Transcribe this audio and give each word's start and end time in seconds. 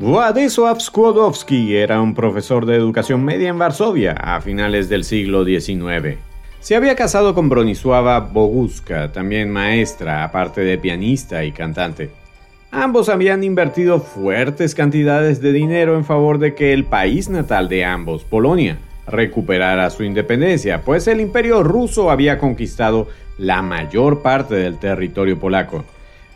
Władysław 0.00 0.80
Skłodowski 0.80 1.76
era 1.76 2.00
un 2.00 2.14
profesor 2.14 2.64
de 2.64 2.74
educación 2.74 3.22
media 3.22 3.50
en 3.50 3.58
Varsovia 3.58 4.12
a 4.12 4.40
finales 4.40 4.88
del 4.88 5.04
siglo 5.04 5.44
XIX. 5.44 6.16
Se 6.60 6.74
había 6.74 6.96
casado 6.96 7.34
con 7.34 7.50
Bronisława 7.50 8.20
Boguska, 8.20 9.12
también 9.12 9.50
maestra, 9.50 10.24
aparte 10.24 10.62
de 10.62 10.78
pianista 10.78 11.44
y 11.44 11.52
cantante. 11.52 12.08
Ambos 12.70 13.10
habían 13.10 13.44
invertido 13.44 14.00
fuertes 14.00 14.74
cantidades 14.74 15.42
de 15.42 15.52
dinero 15.52 15.96
en 15.96 16.06
favor 16.06 16.38
de 16.38 16.54
que 16.54 16.72
el 16.72 16.86
país 16.86 17.28
natal 17.28 17.68
de 17.68 17.84
ambos, 17.84 18.24
Polonia, 18.24 18.78
recuperara 19.06 19.90
su 19.90 20.02
independencia, 20.02 20.80
pues 20.80 21.08
el 21.08 21.20
imperio 21.20 21.62
ruso 21.62 22.10
había 22.10 22.38
conquistado 22.38 23.06
la 23.36 23.60
mayor 23.60 24.22
parte 24.22 24.54
del 24.54 24.78
territorio 24.78 25.38
polaco. 25.38 25.84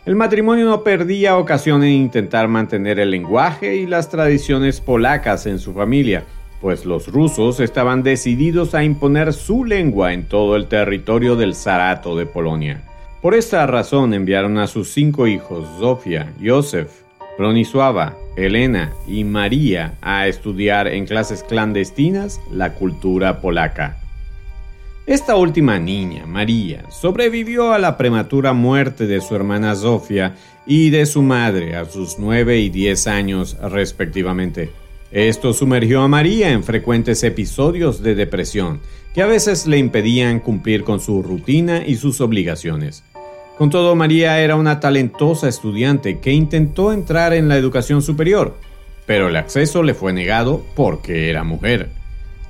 El 0.05 0.15
matrimonio 0.15 0.65
no 0.65 0.83
perdía 0.83 1.35
ocasión 1.35 1.83
en 1.83 1.89
intentar 1.89 2.47
mantener 2.47 2.99
el 2.99 3.09
lenguaje 3.09 3.77
y 3.77 3.87
las 3.87 4.07
tradiciones 4.07 4.79
polacas 4.79 5.47
en 5.47 5.57
su 5.57 5.73
familia, 5.73 6.23
pues 6.61 6.85
los 6.85 7.07
rusos 7.07 7.59
estaban 7.59 8.03
decididos 8.03 8.75
a 8.75 8.83
imponer 8.83 9.33
su 9.33 9.65
lengua 9.65 10.13
en 10.13 10.25
todo 10.25 10.57
el 10.57 10.67
territorio 10.67 11.35
del 11.35 11.55
Zarato 11.55 12.15
de 12.15 12.27
Polonia. 12.27 12.83
Por 13.23 13.33
esta 13.33 13.65
razón 13.65 14.13
enviaron 14.13 14.59
a 14.59 14.67
sus 14.67 14.93
cinco 14.93 15.25
hijos, 15.25 15.67
Zofia, 15.79 16.31
Józef, 16.39 17.01
Bronisława, 17.39 18.13
Elena 18.37 18.93
y 19.07 19.23
María, 19.23 19.95
a 20.03 20.27
estudiar 20.27 20.87
en 20.87 21.07
clases 21.07 21.41
clandestinas 21.41 22.39
la 22.51 22.73
cultura 22.73 23.41
polaca. 23.41 23.97
Esta 25.07 25.35
última 25.35 25.77
niña, 25.77 26.25
María, 26.25 26.89
sobrevivió 26.89 27.73
a 27.73 27.77
la 27.77 27.95
prematura 27.95 28.53
muerte 28.53 29.05
de 29.05 29.21
su 29.21 29.35
hermana 29.35 29.75
Sofía 29.75 30.35
y 30.65 30.89
de 30.89 31.05
su 31.05 31.21
madre 31.21 31.75
a 31.75 31.85
sus 31.85 32.17
9 32.17 32.57
y 32.57 32.69
10 32.69 33.05
años 33.05 33.55
respectivamente. 33.61 34.71
Esto 35.11 35.53
sumergió 35.53 36.01
a 36.01 36.07
María 36.07 36.51
en 36.51 36.63
frecuentes 36.63 37.23
episodios 37.23 38.01
de 38.01 38.15
depresión 38.15 38.81
que 39.13 39.21
a 39.21 39.27
veces 39.27 39.67
le 39.67 39.77
impedían 39.77 40.39
cumplir 40.39 40.83
con 40.83 40.99
su 40.99 41.21
rutina 41.21 41.85
y 41.85 41.97
sus 41.97 42.19
obligaciones. 42.19 43.03
Con 43.59 43.69
todo, 43.69 43.95
María 43.95 44.39
era 44.39 44.55
una 44.55 44.79
talentosa 44.79 45.47
estudiante 45.47 46.17
que 46.17 46.31
intentó 46.31 46.91
entrar 46.91 47.31
en 47.33 47.47
la 47.47 47.57
educación 47.57 48.01
superior, 48.01 48.57
pero 49.05 49.29
el 49.29 49.35
acceso 49.35 49.83
le 49.83 49.93
fue 49.93 50.13
negado 50.13 50.65
porque 50.75 51.29
era 51.29 51.43
mujer. 51.43 51.89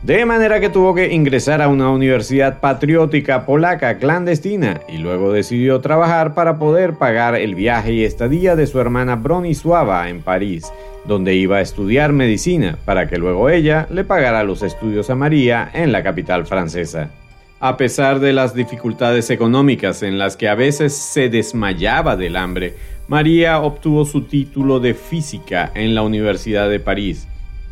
De 0.05 0.23
manera 0.23 0.59
que 0.59 0.69
tuvo 0.69 0.93
que 0.93 1.11
ingresar 1.11 1.63
a 1.63 1.67
una 1.67 1.89
universidad 1.89 2.59
patriótica 2.59 3.43
polaca 3.43 3.97
clandestina 3.97 4.81
y 4.87 4.99
luego 4.99 5.33
decidió 5.33 5.81
trabajar 5.81 6.35
para 6.35 6.59
poder 6.59 6.93
pagar 6.93 7.33
el 7.33 7.55
viaje 7.55 7.91
y 7.91 8.03
estadía 8.03 8.55
de 8.55 8.67
su 8.67 8.79
hermana 8.79 9.15
Bronisława 9.15 10.07
en 10.09 10.21
París, 10.21 10.71
donde 11.05 11.33
iba 11.33 11.57
a 11.57 11.61
estudiar 11.61 12.13
medicina 12.13 12.77
para 12.85 13.07
que 13.07 13.17
luego 13.17 13.49
ella 13.49 13.87
le 13.89 14.03
pagara 14.03 14.43
los 14.43 14.61
estudios 14.61 15.09
a 15.09 15.15
María 15.15 15.71
en 15.73 15.91
la 15.91 16.03
capital 16.03 16.45
francesa. 16.45 17.09
A 17.59 17.75
pesar 17.75 18.19
de 18.19 18.31
las 18.31 18.53
dificultades 18.53 19.31
económicas 19.31 20.03
en 20.03 20.19
las 20.19 20.37
que 20.37 20.47
a 20.47 20.53
veces 20.53 20.95
se 20.95 21.29
desmayaba 21.29 22.15
del 22.15 22.35
hambre, 22.35 22.75
María 23.07 23.59
obtuvo 23.59 24.05
su 24.05 24.21
título 24.21 24.79
de 24.79 24.93
física 24.93 25.71
en 25.73 25.95
la 25.95 26.03
Universidad 26.03 26.69
de 26.69 26.79
París 26.79 27.27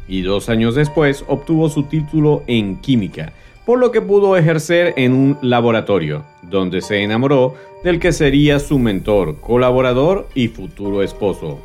y 0.07 0.21
dos 0.21 0.49
años 0.49 0.75
después 0.75 1.23
obtuvo 1.27 1.69
su 1.69 1.83
título 1.83 2.43
en 2.47 2.77
química, 2.77 3.33
por 3.65 3.79
lo 3.79 3.91
que 3.91 4.01
pudo 4.01 4.35
ejercer 4.35 4.93
en 4.97 5.13
un 5.13 5.37
laboratorio, 5.41 6.23
donde 6.41 6.81
se 6.81 7.01
enamoró 7.01 7.55
del 7.83 7.99
que 7.99 8.11
sería 8.11 8.59
su 8.59 8.79
mentor, 8.79 9.39
colaborador 9.39 10.27
y 10.35 10.47
futuro 10.49 11.01
esposo, 11.01 11.59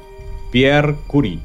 Pierre 0.51 0.95
Curie. 1.07 1.41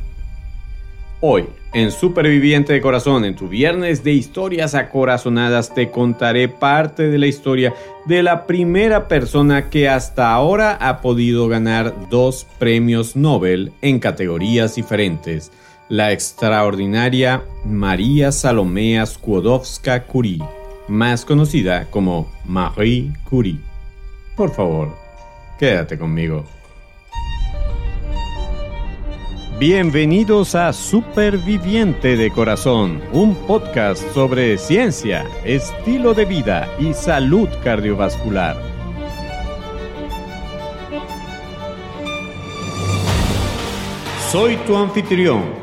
Hoy, 1.25 1.45
en 1.73 1.91
Superviviente 1.91 2.73
de 2.73 2.81
Corazón, 2.81 3.23
en 3.23 3.35
tu 3.35 3.47
viernes 3.47 4.03
de 4.03 4.11
historias 4.11 4.75
acorazonadas, 4.75 5.73
te 5.73 5.89
contaré 5.89 6.49
parte 6.49 7.09
de 7.09 7.17
la 7.17 7.27
historia 7.27 7.73
de 8.05 8.21
la 8.21 8.45
primera 8.45 9.07
persona 9.07 9.69
que 9.69 9.87
hasta 9.87 10.33
ahora 10.33 10.77
ha 10.81 10.99
podido 11.01 11.47
ganar 11.47 12.09
dos 12.09 12.45
premios 12.59 13.15
Nobel 13.15 13.71
en 13.81 13.99
categorías 13.99 14.75
diferentes 14.75 15.51
la 15.89 16.11
extraordinaria 16.11 17.43
María 17.65 18.31
Salomea 18.31 19.05
Skłodowska-Curie, 19.05 20.43
más 20.87 21.25
conocida 21.25 21.89
como 21.89 22.31
Marie 22.45 23.11
Curie. 23.29 23.59
Por 24.35 24.51
favor, 24.51 24.95
quédate 25.59 25.97
conmigo. 25.97 26.45
Bienvenidos 29.59 30.55
a 30.55 30.73
Superviviente 30.73 32.17
de 32.17 32.31
Corazón, 32.31 33.01
un 33.13 33.35
podcast 33.35 34.01
sobre 34.13 34.57
ciencia, 34.57 35.25
estilo 35.45 36.13
de 36.13 36.25
vida 36.25 36.69
y 36.79 36.93
salud 36.93 37.47
cardiovascular. 37.63 38.57
Soy 44.31 44.57
tu 44.65 44.75
anfitrión 44.75 45.62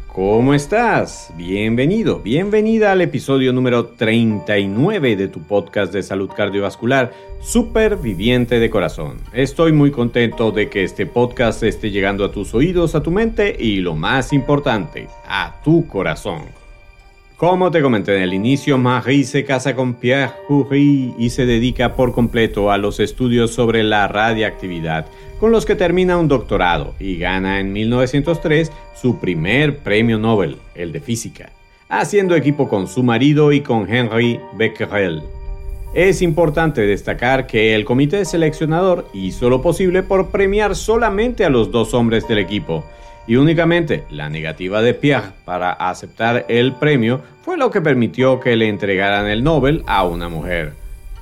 ¿Cómo 0.13 0.53
estás? 0.53 1.31
Bienvenido, 1.37 2.19
bienvenida 2.19 2.91
al 2.91 2.99
episodio 2.99 3.53
número 3.53 3.85
39 3.85 5.15
de 5.15 5.29
tu 5.29 5.41
podcast 5.43 5.93
de 5.93 6.03
salud 6.03 6.29
cardiovascular, 6.35 7.13
Superviviente 7.39 8.59
de 8.59 8.69
Corazón. 8.69 9.19
Estoy 9.31 9.71
muy 9.71 9.89
contento 9.91 10.51
de 10.51 10.69
que 10.69 10.83
este 10.83 11.05
podcast 11.05 11.63
esté 11.63 11.91
llegando 11.91 12.25
a 12.25 12.31
tus 12.33 12.53
oídos, 12.53 12.93
a 12.93 13.01
tu 13.01 13.09
mente 13.09 13.55
y 13.57 13.77
lo 13.77 13.95
más 13.95 14.33
importante, 14.33 15.07
a 15.25 15.61
tu 15.63 15.87
corazón. 15.87 16.60
Como 17.41 17.71
te 17.71 17.81
comenté 17.81 18.15
en 18.15 18.21
el 18.21 18.35
inicio, 18.35 18.77
Marie 18.77 19.23
se 19.23 19.43
casa 19.43 19.75
con 19.75 19.95
Pierre 19.95 20.31
Curie 20.47 21.15
y 21.17 21.31
se 21.31 21.47
dedica 21.47 21.95
por 21.95 22.13
completo 22.13 22.69
a 22.69 22.77
los 22.77 22.99
estudios 22.99 23.51
sobre 23.51 23.81
la 23.81 24.07
radiactividad, 24.07 25.07
con 25.39 25.51
los 25.51 25.65
que 25.65 25.73
termina 25.73 26.19
un 26.19 26.27
doctorado 26.27 26.93
y 26.99 27.17
gana 27.17 27.59
en 27.59 27.73
1903 27.73 28.71
su 28.93 29.19
primer 29.19 29.79
premio 29.79 30.19
Nobel, 30.19 30.57
el 30.75 30.91
de 30.91 30.99
física, 30.99 31.49
haciendo 31.89 32.35
equipo 32.35 32.69
con 32.69 32.87
su 32.87 33.01
marido 33.01 33.51
y 33.51 33.61
con 33.61 33.91
Henry 33.91 34.39
Becquerel. 34.53 35.23
Es 35.95 36.21
importante 36.21 36.81
destacar 36.81 37.47
que 37.47 37.73
el 37.73 37.85
comité 37.85 38.23
seleccionador 38.23 39.07
hizo 39.15 39.49
lo 39.49 39.63
posible 39.63 40.03
por 40.03 40.29
premiar 40.29 40.75
solamente 40.75 41.43
a 41.43 41.49
los 41.49 41.71
dos 41.71 41.95
hombres 41.95 42.27
del 42.27 42.37
equipo, 42.37 42.85
y 43.27 43.35
únicamente 43.35 44.03
la 44.09 44.29
negativa 44.29 44.81
de 44.81 44.93
Pierre 44.93 45.31
para 45.45 45.71
aceptar 45.71 46.45
el 46.49 46.73
premio 46.73 47.21
fue 47.43 47.57
lo 47.57 47.71
que 47.71 47.81
permitió 47.81 48.39
que 48.39 48.55
le 48.55 48.67
entregaran 48.67 49.27
el 49.27 49.43
Nobel 49.43 49.83
a 49.87 50.03
una 50.03 50.29
mujer. 50.29 50.73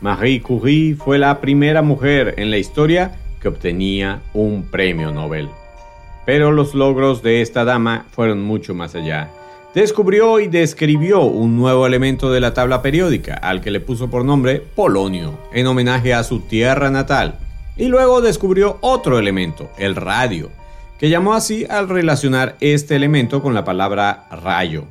Marie 0.02 0.42
Curie 0.42 0.96
fue 0.96 1.18
la 1.18 1.42
primera 1.42 1.82
mujer 1.82 2.36
en 2.38 2.52
la 2.52 2.58
historia 2.58 3.18
que 3.42 3.50
obtenía 3.50 4.22
un 4.34 4.64
premio 4.64 5.12
Nobel. 5.12 5.50
Pero 6.26 6.52
los 6.52 6.74
logros 6.74 7.22
de 7.22 7.42
esta 7.42 7.66
dama 7.66 8.06
fueron 8.12 8.42
mucho 8.42 8.74
más 8.74 8.96
allá. 8.96 9.30
Descubrió 9.74 10.40
y 10.40 10.48
describió 10.48 11.22
un 11.22 11.56
nuevo 11.56 11.86
elemento 11.86 12.32
de 12.32 12.40
la 12.40 12.54
tabla 12.54 12.82
periódica, 12.82 13.36
al 13.36 13.62
que 13.62 13.72
le 13.72 13.80
puso 13.80 14.10
por 14.10 14.26
nombre 14.26 14.62
polonio, 14.76 15.38
en 15.54 15.68
homenaje 15.68 16.14
a 16.14 16.24
su 16.24 16.40
tierra 16.40 16.90
natal. 16.90 17.36
Y 17.78 17.86
luego 17.86 18.22
descubrió 18.22 18.78
otro 18.82 19.20
elemento, 19.20 19.70
el 19.78 19.96
radio, 19.96 20.50
que 21.00 21.10
llamó 21.10 21.34
así 21.34 21.66
al 21.70 21.88
relacionar 21.88 22.58
este 22.60 22.96
elemento 22.96 23.42
con 23.42 23.54
la 23.54 23.64
palabra 23.64 24.28
rayo. 24.30 24.86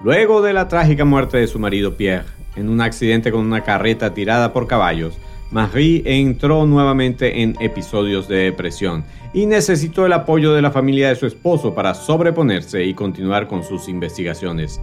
Luego 0.00 0.42
de 0.42 0.52
la 0.52 0.68
trágica 0.68 1.06
muerte 1.06 1.38
de 1.38 1.46
su 1.46 1.58
marido 1.58 1.96
Pierre, 1.96 2.26
en 2.54 2.68
un 2.68 2.82
accidente 2.82 3.32
con 3.32 3.40
una 3.40 3.62
carreta 3.62 4.12
tirada 4.12 4.52
por 4.52 4.66
caballos, 4.66 5.18
Marie 5.50 6.02
entró 6.04 6.66
nuevamente 6.66 7.42
en 7.42 7.56
episodios 7.60 8.28
de 8.28 8.36
depresión 8.36 9.04
y 9.32 9.46
necesitó 9.46 10.04
el 10.04 10.12
apoyo 10.12 10.52
de 10.52 10.62
la 10.62 10.70
familia 10.70 11.08
de 11.08 11.16
su 11.16 11.26
esposo 11.26 11.74
para 11.74 11.94
sobreponerse 11.94 12.84
y 12.84 12.92
continuar 12.92 13.46
con 13.46 13.64
sus 13.64 13.88
investigaciones. 13.88 14.80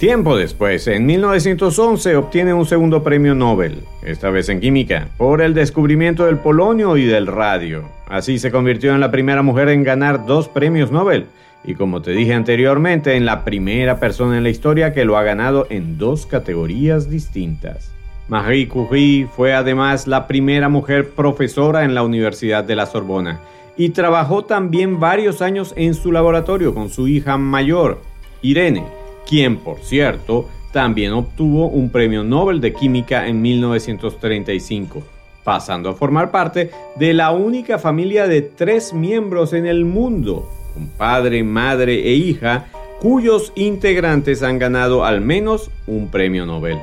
Tiempo 0.00 0.34
después, 0.34 0.86
en 0.86 1.04
1911, 1.04 2.16
obtiene 2.16 2.54
un 2.54 2.64
segundo 2.64 3.02
premio 3.02 3.34
Nobel, 3.34 3.82
esta 4.02 4.30
vez 4.30 4.48
en 4.48 4.58
química, 4.58 5.08
por 5.18 5.42
el 5.42 5.52
descubrimiento 5.52 6.24
del 6.24 6.38
polonio 6.38 6.96
y 6.96 7.04
del 7.04 7.26
radio. 7.26 7.84
Así 8.08 8.38
se 8.38 8.50
convirtió 8.50 8.94
en 8.94 9.00
la 9.00 9.10
primera 9.10 9.42
mujer 9.42 9.68
en 9.68 9.84
ganar 9.84 10.24
dos 10.24 10.48
premios 10.48 10.90
Nobel, 10.90 11.26
y 11.64 11.74
como 11.74 12.00
te 12.00 12.12
dije 12.12 12.32
anteriormente, 12.32 13.14
en 13.14 13.26
la 13.26 13.44
primera 13.44 14.00
persona 14.00 14.38
en 14.38 14.42
la 14.42 14.48
historia 14.48 14.94
que 14.94 15.04
lo 15.04 15.18
ha 15.18 15.22
ganado 15.22 15.66
en 15.68 15.98
dos 15.98 16.24
categorías 16.24 17.10
distintas. 17.10 17.92
Marie 18.26 18.68
Curie 18.68 19.26
fue 19.26 19.52
además 19.52 20.06
la 20.06 20.26
primera 20.26 20.70
mujer 20.70 21.10
profesora 21.10 21.84
en 21.84 21.94
la 21.94 22.04
Universidad 22.04 22.64
de 22.64 22.74
la 22.74 22.86
Sorbona 22.86 23.40
y 23.76 23.90
trabajó 23.90 24.46
también 24.46 24.98
varios 24.98 25.42
años 25.42 25.74
en 25.76 25.92
su 25.92 26.10
laboratorio 26.10 26.72
con 26.72 26.88
su 26.88 27.06
hija 27.06 27.36
mayor, 27.36 28.00
Irene, 28.40 28.99
quien 29.26 29.58
por 29.58 29.80
cierto 29.80 30.48
también 30.72 31.12
obtuvo 31.12 31.66
un 31.66 31.90
premio 31.90 32.22
Nobel 32.22 32.60
de 32.60 32.72
Química 32.72 33.26
en 33.26 33.42
1935, 33.42 35.02
pasando 35.42 35.90
a 35.90 35.94
formar 35.94 36.30
parte 36.30 36.70
de 36.96 37.12
la 37.12 37.32
única 37.32 37.78
familia 37.78 38.28
de 38.28 38.42
tres 38.42 38.92
miembros 38.92 39.52
en 39.52 39.66
el 39.66 39.84
mundo, 39.84 40.48
un 40.76 40.88
padre, 40.88 41.42
madre 41.42 42.08
e 42.08 42.14
hija, 42.14 42.66
cuyos 43.00 43.52
integrantes 43.56 44.42
han 44.42 44.58
ganado 44.58 45.04
al 45.04 45.20
menos 45.20 45.70
un 45.86 46.08
premio 46.08 46.46
Nobel. 46.46 46.78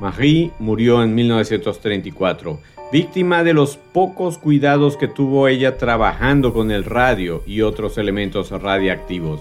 Marie 0.00 0.52
murió 0.60 1.02
en 1.02 1.14
1934, 1.14 2.60
víctima 2.92 3.42
de 3.42 3.54
los 3.54 3.76
pocos 3.76 4.38
cuidados 4.38 4.96
que 4.96 5.08
tuvo 5.08 5.48
ella 5.48 5.76
trabajando 5.76 6.52
con 6.52 6.70
el 6.70 6.84
radio 6.84 7.42
y 7.46 7.62
otros 7.62 7.98
elementos 7.98 8.50
radiactivos. 8.50 9.40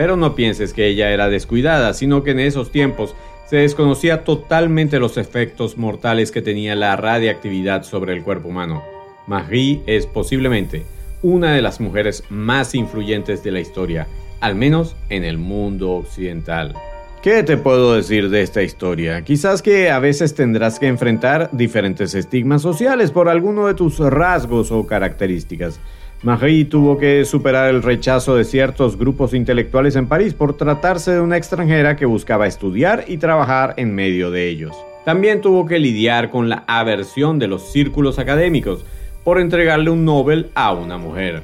Pero 0.00 0.16
no 0.16 0.34
pienses 0.34 0.72
que 0.72 0.86
ella 0.86 1.10
era 1.10 1.28
descuidada, 1.28 1.92
sino 1.92 2.22
que 2.22 2.30
en 2.30 2.40
esos 2.40 2.72
tiempos 2.72 3.14
se 3.44 3.58
desconocía 3.58 4.24
totalmente 4.24 4.98
los 4.98 5.18
efectos 5.18 5.76
mortales 5.76 6.32
que 6.32 6.40
tenía 6.40 6.74
la 6.74 6.96
radiactividad 6.96 7.82
sobre 7.82 8.14
el 8.14 8.22
cuerpo 8.22 8.48
humano. 8.48 8.82
Marie 9.26 9.82
es 9.84 10.06
posiblemente 10.06 10.84
una 11.20 11.52
de 11.52 11.60
las 11.60 11.82
mujeres 11.82 12.24
más 12.30 12.74
influyentes 12.74 13.44
de 13.44 13.50
la 13.50 13.60
historia, 13.60 14.06
al 14.40 14.54
menos 14.54 14.96
en 15.10 15.22
el 15.22 15.36
mundo 15.36 15.90
occidental. 15.90 16.74
¿Qué 17.22 17.42
te 17.42 17.58
puedo 17.58 17.94
decir 17.94 18.30
de 18.30 18.40
esta 18.40 18.62
historia? 18.62 19.20
Quizás 19.22 19.60
que 19.60 19.90
a 19.90 19.98
veces 19.98 20.34
tendrás 20.34 20.78
que 20.78 20.86
enfrentar 20.86 21.50
diferentes 21.52 22.14
estigmas 22.14 22.62
sociales 22.62 23.10
por 23.10 23.28
alguno 23.28 23.66
de 23.66 23.74
tus 23.74 23.98
rasgos 23.98 24.72
o 24.72 24.86
características. 24.86 25.78
Marie 26.22 26.66
tuvo 26.66 26.98
que 26.98 27.24
superar 27.24 27.70
el 27.70 27.82
rechazo 27.82 28.36
de 28.36 28.44
ciertos 28.44 28.98
grupos 28.98 29.32
intelectuales 29.32 29.96
en 29.96 30.06
París 30.06 30.34
por 30.34 30.54
tratarse 30.54 31.12
de 31.12 31.20
una 31.20 31.38
extranjera 31.38 31.96
que 31.96 32.04
buscaba 32.04 32.46
estudiar 32.46 33.04
y 33.08 33.16
trabajar 33.16 33.72
en 33.78 33.94
medio 33.94 34.30
de 34.30 34.48
ellos. 34.48 34.76
También 35.06 35.40
tuvo 35.40 35.64
que 35.64 35.78
lidiar 35.78 36.28
con 36.28 36.50
la 36.50 36.64
aversión 36.66 37.38
de 37.38 37.48
los 37.48 37.72
círculos 37.72 38.18
académicos 38.18 38.84
por 39.24 39.40
entregarle 39.40 39.88
un 39.88 40.04
Nobel 40.04 40.50
a 40.54 40.72
una 40.72 40.98
mujer. 40.98 41.42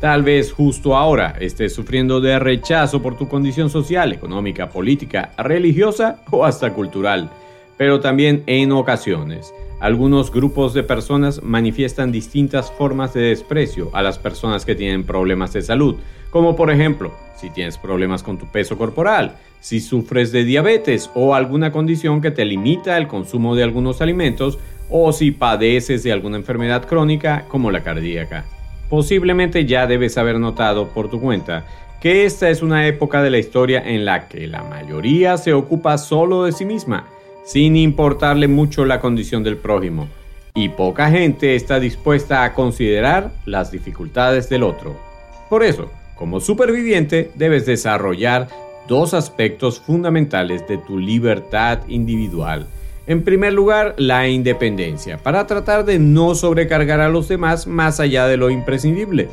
Tal 0.00 0.22
vez 0.22 0.52
justo 0.52 0.96
ahora 0.96 1.34
estés 1.40 1.74
sufriendo 1.74 2.20
de 2.20 2.38
rechazo 2.38 3.02
por 3.02 3.16
tu 3.16 3.26
condición 3.26 3.68
social, 3.68 4.12
económica, 4.12 4.68
política, 4.68 5.32
religiosa 5.38 6.20
o 6.30 6.44
hasta 6.44 6.72
cultural, 6.72 7.30
pero 7.76 8.00
también 8.00 8.42
en 8.46 8.72
ocasiones 8.72 9.52
algunos 9.80 10.32
grupos 10.32 10.72
de 10.72 10.82
personas 10.82 11.42
manifiestan 11.42 12.10
distintas 12.10 12.72
formas 12.72 13.12
de 13.12 13.20
desprecio 13.20 13.90
a 13.92 14.02
las 14.02 14.18
personas 14.18 14.64
que 14.64 14.74
tienen 14.74 15.04
problemas 15.04 15.52
de 15.52 15.60
salud, 15.60 15.96
como 16.30 16.56
por 16.56 16.70
ejemplo, 16.70 17.12
si 17.36 17.50
tienes 17.50 17.76
problemas 17.76 18.22
con 18.22 18.38
tu 18.38 18.46
peso 18.50 18.78
corporal, 18.78 19.36
si 19.60 19.80
sufres 19.80 20.32
de 20.32 20.44
diabetes 20.44 21.10
o 21.14 21.34
alguna 21.34 21.70
condición 21.70 22.22
que 22.22 22.30
te 22.30 22.46
limita 22.46 22.96
el 22.96 23.08
consumo 23.08 23.54
de 23.54 23.62
algunos 23.62 24.00
alimentos, 24.00 24.58
o 24.88 25.12
si 25.12 25.32
padeces 25.32 26.02
de 26.02 26.12
alguna 26.12 26.36
enfermedad 26.38 26.86
crónica 26.86 27.44
como 27.48 27.70
la 27.70 27.82
cardíaca. 27.82 28.46
Posiblemente 28.88 29.66
ya 29.66 29.86
debes 29.86 30.16
haber 30.16 30.38
notado 30.38 30.88
por 30.88 31.10
tu 31.10 31.20
cuenta 31.20 31.66
que 32.00 32.24
esta 32.24 32.48
es 32.48 32.62
una 32.62 32.86
época 32.86 33.22
de 33.22 33.30
la 33.30 33.38
historia 33.38 33.82
en 33.84 34.04
la 34.04 34.28
que 34.28 34.46
la 34.46 34.62
mayoría 34.62 35.36
se 35.36 35.52
ocupa 35.52 35.98
solo 35.98 36.44
de 36.44 36.52
sí 36.52 36.64
misma 36.64 37.06
sin 37.44 37.76
importarle 37.76 38.48
mucho 38.48 38.84
la 38.84 39.00
condición 39.00 39.42
del 39.42 39.56
prójimo, 39.56 40.08
y 40.54 40.68
poca 40.68 41.10
gente 41.10 41.56
está 41.56 41.80
dispuesta 41.80 42.44
a 42.44 42.54
considerar 42.54 43.32
las 43.44 43.70
dificultades 43.70 44.48
del 44.48 44.62
otro. 44.62 44.96
Por 45.50 45.62
eso, 45.62 45.90
como 46.14 46.40
superviviente, 46.40 47.30
debes 47.34 47.66
desarrollar 47.66 48.48
dos 48.88 49.14
aspectos 49.14 49.80
fundamentales 49.80 50.66
de 50.68 50.78
tu 50.78 50.98
libertad 50.98 51.80
individual. 51.88 52.66
En 53.06 53.22
primer 53.22 53.52
lugar, 53.52 53.94
la 53.98 54.28
independencia, 54.28 55.18
para 55.18 55.46
tratar 55.46 55.84
de 55.84 55.98
no 55.98 56.34
sobrecargar 56.34 57.00
a 57.00 57.08
los 57.08 57.28
demás 57.28 57.66
más 57.66 58.00
allá 58.00 58.26
de 58.26 58.36
lo 58.36 58.48
imprescindible. 58.48 59.28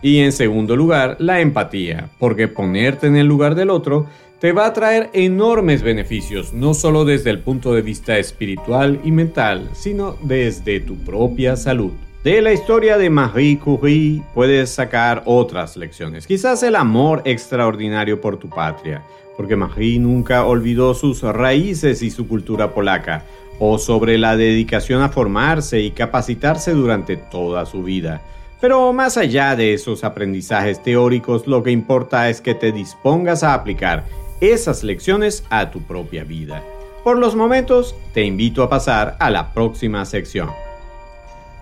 Y 0.00 0.20
en 0.20 0.32
segundo 0.32 0.76
lugar, 0.76 1.16
la 1.18 1.40
empatía, 1.40 2.08
porque 2.18 2.48
ponerte 2.48 3.06
en 3.06 3.16
el 3.16 3.26
lugar 3.26 3.54
del 3.54 3.70
otro 3.70 4.06
te 4.42 4.50
va 4.50 4.66
a 4.66 4.72
traer 4.72 5.08
enormes 5.12 5.84
beneficios, 5.84 6.52
no 6.52 6.74
solo 6.74 7.04
desde 7.04 7.30
el 7.30 7.38
punto 7.38 7.74
de 7.74 7.80
vista 7.80 8.18
espiritual 8.18 9.00
y 9.04 9.12
mental, 9.12 9.70
sino 9.72 10.16
desde 10.20 10.80
tu 10.80 10.96
propia 10.96 11.54
salud. 11.54 11.92
De 12.24 12.42
la 12.42 12.52
historia 12.52 12.98
de 12.98 13.08
Marie 13.08 13.60
Curie 13.60 14.20
puedes 14.34 14.70
sacar 14.70 15.22
otras 15.26 15.76
lecciones, 15.76 16.26
quizás 16.26 16.64
el 16.64 16.74
amor 16.74 17.22
extraordinario 17.24 18.20
por 18.20 18.36
tu 18.36 18.48
patria, 18.48 19.04
porque 19.36 19.54
Marie 19.54 20.00
nunca 20.00 20.44
olvidó 20.44 20.92
sus 20.94 21.22
raíces 21.22 22.02
y 22.02 22.10
su 22.10 22.26
cultura 22.26 22.74
polaca, 22.74 23.22
o 23.60 23.78
sobre 23.78 24.18
la 24.18 24.36
dedicación 24.36 25.02
a 25.02 25.08
formarse 25.08 25.78
y 25.78 25.92
capacitarse 25.92 26.72
durante 26.72 27.16
toda 27.16 27.64
su 27.64 27.84
vida. 27.84 28.22
Pero 28.60 28.92
más 28.92 29.16
allá 29.16 29.54
de 29.54 29.74
esos 29.74 30.02
aprendizajes 30.02 30.82
teóricos, 30.82 31.46
lo 31.46 31.62
que 31.62 31.70
importa 31.70 32.28
es 32.28 32.40
que 32.40 32.54
te 32.54 32.70
dispongas 32.70 33.42
a 33.42 33.54
aplicar 33.54 34.04
esas 34.42 34.82
lecciones 34.82 35.44
a 35.50 35.70
tu 35.70 35.82
propia 35.82 36.24
vida. 36.24 36.64
Por 37.04 37.16
los 37.16 37.36
momentos, 37.36 37.94
te 38.12 38.24
invito 38.24 38.64
a 38.64 38.68
pasar 38.68 39.16
a 39.20 39.30
la 39.30 39.52
próxima 39.52 40.04
sección. 40.04 40.50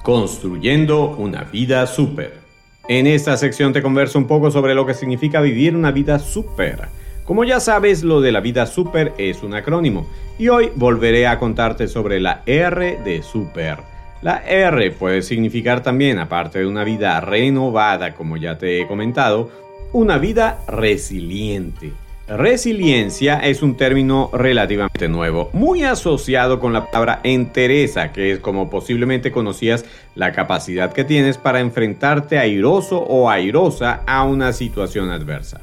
Construyendo 0.03 1.11
una 1.11 1.45
vida 1.45 1.87
súper. 1.87 2.41
En 2.89 3.07
esta 3.07 3.37
sección 3.37 3.75
te 3.75 3.83
converso 3.83 4.19
un 4.19 4.27
poco 4.27 4.51
sobre 4.51 4.75
lo 4.75 4.87
que 4.87 4.95
significa 4.95 5.43
vivir 5.43 5.77
una 5.77 5.91
vida 5.91 6.19
súper. 6.19 6.89
Como 7.27 7.45
ya 7.45 7.61
sabes, 7.61 8.03
lo 8.03 8.23
de 8.23 8.33
la 8.33 8.41
vida 8.41 8.65
súper 8.65 9.13
es 9.19 9.43
un 9.43 9.53
acrónimo 9.53 10.09
y 10.39 10.49
hoy 10.49 10.71
volveré 10.75 11.27
a 11.27 11.39
contarte 11.39 11.87
sobre 11.87 12.19
la 12.19 12.43
R 12.47 12.99
de 13.05 13.23
súper. 13.23 13.77
La 14.23 14.43
R 14.47 14.91
puede 14.93 15.21
significar 15.21 15.83
también, 15.83 16.19
aparte 16.19 16.61
de 16.61 16.67
una 16.67 16.85
vida 16.85 17.21
renovada, 17.21 18.15
como 18.15 18.39
ya 18.39 18.57
te 18.57 18.81
he 18.81 18.87
comentado, 18.87 19.51
una 19.93 20.17
vida 20.17 20.61
resiliente. 20.67 21.93
Resiliencia 22.31 23.41
es 23.41 23.61
un 23.61 23.77
término 23.77 24.31
relativamente 24.33 25.09
nuevo, 25.09 25.51
muy 25.53 25.83
asociado 25.83 26.61
con 26.61 26.73
la 26.73 26.89
palabra 26.89 27.19
entereza, 27.25 28.13
que 28.13 28.31
es 28.31 28.39
como 28.39 28.71
posiblemente 28.71 29.33
conocías 29.33 29.85
la 30.15 30.31
capacidad 30.31 30.93
que 30.93 31.03
tienes 31.03 31.39
para 31.39 31.59
enfrentarte 31.59 32.39
airoso 32.39 33.01
o 33.01 33.29
airosa 33.29 34.03
a 34.07 34.23
una 34.23 34.53
situación 34.53 35.11
adversa. 35.11 35.61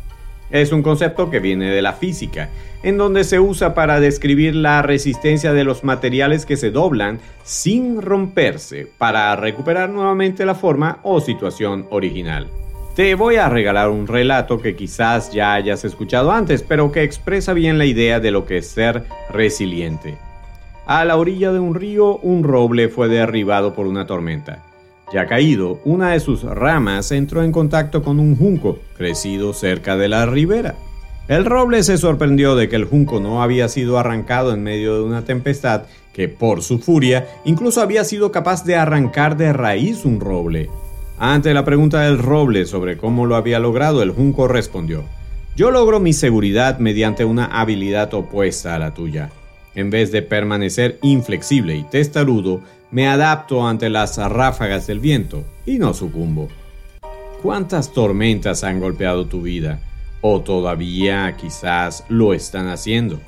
Es 0.50 0.74
un 0.74 0.84
concepto 0.84 1.30
que 1.30 1.39
viene 1.39 1.72
de 1.72 1.82
la 1.82 1.94
física, 1.94 2.50
en 2.84 2.98
donde 2.98 3.24
se 3.24 3.39
usa 3.39 3.74
para 3.74 4.01
describir 4.01 4.53
la 4.53 4.82
resistencia 4.82 5.53
de 5.53 5.63
los 5.63 5.86
materiales 5.86 6.46
que 6.46 6.58
se 6.58 6.72
doblan 6.72 7.22
sin 7.46 8.01
romperse 8.01 8.91
para 8.98 9.34
recuperar 9.38 9.89
nuevamente 9.89 10.46
la 10.46 10.53
forma 10.53 11.00
o 11.03 11.22
situación 11.22 11.88
original. 11.91 12.50
Te 12.98 13.13
voy 13.13 13.36
a 13.36 13.48
regalar 13.48 13.92
un 13.92 14.08
relato 14.08 14.60
que 14.60 14.75
quizás 14.75 15.32
ya 15.32 15.54
hayas 15.54 15.86
escuchado 15.86 16.32
antes, 16.32 16.63
pero 16.63 16.92
que 16.92 17.04
expresa 17.04 17.54
bien 17.54 17.77
la 17.77 17.86
idea 17.86 18.20
de 18.20 18.32
lo 18.32 18.48
que 18.48 18.58
es 18.58 18.70
ser 18.70 19.04
resiliente. 19.30 20.18
A 20.88 21.06
la 21.06 21.16
orilla 21.16 21.51
de 21.51 21.60
un 21.60 21.75
río, 21.75 22.18
un 22.18 22.44
roble 22.44 22.89
fue 22.89 23.08
derribado 23.08 23.75
por 23.75 23.86
una 23.86 24.08
tormenta. 24.08 24.63
Ya 25.13 25.27
caído, 25.27 25.80
una 25.86 26.13
de 26.13 26.20
sus 26.20 26.42
ramas 26.42 27.12
entró 27.12 27.44
en 27.44 27.51
contacto 27.51 28.01
con 28.01 28.20
un 28.20 28.36
junco, 28.36 28.80
crecido 28.98 29.54
cerca 29.54 29.96
de 29.96 30.08
la 30.08 30.25
ribera. 30.25 30.74
El 31.27 31.46
roble 31.46 31.84
se 31.84 32.00
sorprendió 32.00 32.56
de 32.56 32.68
que 32.68 32.77
el 32.77 32.86
junco 32.86 33.20
no 33.20 33.44
había 33.44 33.70
sido 33.70 34.00
arrancado 34.00 34.56
en 34.56 34.63
medio 34.63 34.96
de 34.96 35.04
una 35.04 35.24
tempestad 35.24 35.84
que, 36.13 36.30
por 36.30 36.63
su 36.63 36.80
furia, 36.80 37.27
incluso 37.46 37.80
había 37.80 38.04
sido 38.04 38.32
capaz 38.32 38.66
de 38.66 38.75
arrancar 38.75 39.38
de 39.38 39.54
raíz 39.54 40.04
un 40.04 40.20
roble. 40.20 40.72
Ante 41.19 41.53
la 41.53 41.65
pregunta 41.65 42.01
del 42.01 42.19
roble 42.19 42.65
sobre 42.65 42.97
cómo 42.97 43.25
lo 43.25 43.36
había 43.36 43.59
logrado, 43.59 44.03
el 44.03 44.12
junco 44.12 44.47
respondió, 44.47 45.03
yo 45.55 45.71
logro 45.71 46.00
mi 46.00 46.13
seguridad 46.13 46.77
mediante 46.79 47.25
una 47.25 47.45
habilidad 47.45 48.13
opuesta 48.13 48.75
a 48.75 48.79
la 48.79 48.93
tuya. 48.93 49.31
En 49.74 49.89
vez 49.89 50.12
de 50.12 50.21
permanecer 50.21 51.00
inflexible 51.01 51.75
y 51.75 51.83
testarudo, 51.83 52.62
me 52.91 53.07
adapto 53.07 53.67
ante 53.67 53.89
las 53.89 54.17
ráfagas 54.17 54.88
del 54.88 55.00
viento 55.00 55.43
y 55.65 55.79
no 55.79 55.93
sucumbo. 55.93 56.47
¿Cuántas 57.41 57.91
tormentas 57.91 58.63
han 58.63 58.79
golpeado 58.79 59.25
tu 59.25 59.41
vida? 59.41 59.79
o 60.21 60.41
todavía 60.41 61.36
quizás 61.38 62.03
lo 62.09 62.33
están 62.33 62.67
haciendo. 62.67 63.19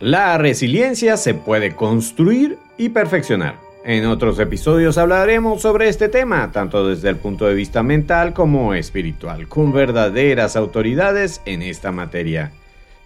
La 0.00 0.36
resiliencia 0.38 1.16
se 1.16 1.34
puede 1.34 1.74
construir 1.74 2.58
y 2.76 2.88
perfeccionar. 2.90 3.63
En 3.86 4.06
otros 4.06 4.38
episodios 4.38 4.96
hablaremos 4.96 5.60
sobre 5.60 5.90
este 5.90 6.08
tema, 6.08 6.50
tanto 6.52 6.88
desde 6.88 7.10
el 7.10 7.16
punto 7.16 7.44
de 7.44 7.52
vista 7.52 7.82
mental 7.82 8.32
como 8.32 8.72
espiritual, 8.72 9.46
con 9.46 9.74
verdaderas 9.74 10.56
autoridades 10.56 11.42
en 11.44 11.60
esta 11.60 11.92
materia. 11.92 12.50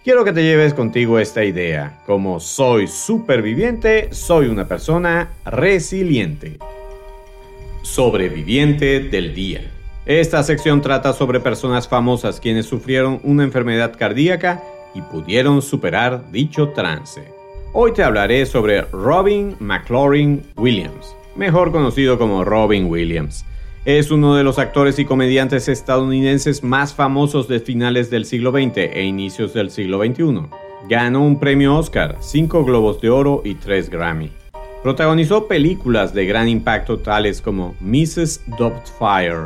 Quiero 0.05 0.23
que 0.23 0.31
te 0.31 0.41
lleves 0.41 0.73
contigo 0.73 1.19
esta 1.19 1.43
idea. 1.43 1.99
Como 2.05 2.39
soy 2.39 2.87
superviviente, 2.87 4.07
soy 4.13 4.47
una 4.47 4.69
persona 4.69 5.27
resiliente. 5.43 6.59
Sobreviviente 7.81 9.01
del 9.01 9.35
día. 9.35 9.69
Esta 10.05 10.41
sección 10.43 10.81
trata 10.81 11.11
sobre 11.11 11.41
personas 11.41 11.89
famosas 11.89 12.39
quienes 12.39 12.67
sufrieron 12.67 13.19
una 13.23 13.43
enfermedad 13.43 13.97
cardíaca 13.99 14.63
y 14.95 15.01
pudieron 15.01 15.61
superar 15.61 16.31
dicho 16.31 16.69
trance. 16.69 17.38
Hoy 17.71 17.93
te 17.93 18.01
hablaré 18.01 18.47
sobre 18.47 18.81
Robin 18.81 19.55
McLaurin 19.59 20.41
Williams, 20.57 21.15
mejor 21.35 21.71
conocido 21.71 22.17
como 22.17 22.43
Robin 22.43 22.87
Williams. 22.89 23.45
Es 23.85 24.09
uno 24.09 24.35
de 24.35 24.43
los 24.43 24.57
actores 24.57 24.97
y 24.97 25.05
comediantes 25.05 25.67
estadounidenses 25.67 26.63
más 26.63 26.95
famosos 26.95 27.47
de 27.47 27.59
finales 27.59 28.09
del 28.09 28.25
siglo 28.25 28.51
XX 28.51 28.77
e 28.77 29.03
inicios 29.03 29.53
del 29.53 29.69
siglo 29.69 30.03
XXI. 30.03 30.47
Ganó 30.89 31.23
un 31.23 31.39
premio 31.39 31.77
Oscar, 31.77 32.17
5 32.19 32.65
Globos 32.65 33.01
de 33.01 33.11
Oro 33.11 33.43
y 33.45 33.53
3 33.53 33.91
Grammy. 33.91 34.31
Protagonizó 34.81 35.47
películas 35.47 36.11
de 36.11 36.25
gran 36.25 36.49
impacto 36.49 36.97
tales 36.97 37.39
como 37.39 37.75
Mrs. 37.81 38.41
Doubtfire, 38.57 39.45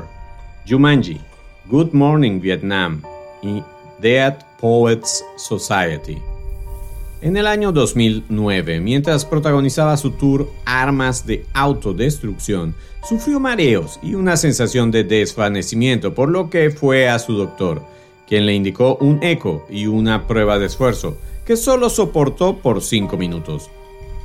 Jumanji, 0.65 1.19
Good 1.65 1.91
Morning 1.91 2.39
Vietnam 2.39 3.01
y 3.41 3.61
Dead 3.99 4.37
Poets 4.61 5.25
Society. 5.35 6.17
En 7.23 7.37
el 7.37 7.47
año 7.47 7.71
2009, 7.71 8.81
mientras 8.81 9.23
protagonizaba 9.23 9.95
su 9.95 10.11
tour 10.11 10.51
Armas 10.65 11.25
de 11.25 11.45
Autodestrucción, 11.53 12.75
sufrió 13.07 13.39
mareos 13.39 13.97
y 14.03 14.15
una 14.15 14.35
sensación 14.35 14.91
de 14.91 15.05
desvanecimiento, 15.05 16.13
por 16.13 16.27
lo 16.27 16.49
que 16.49 16.69
fue 16.69 17.07
a 17.07 17.17
su 17.19 17.37
doctor, 17.37 17.81
quien 18.27 18.45
le 18.45 18.53
indicó 18.53 18.97
un 18.97 19.23
eco 19.23 19.65
y 19.69 19.87
una 19.87 20.27
prueba 20.27 20.59
de 20.59 20.65
esfuerzo, 20.65 21.17
que 21.45 21.55
solo 21.55 21.89
soportó 21.89 22.57
por 22.57 22.81
5 22.81 23.15
minutos. 23.15 23.69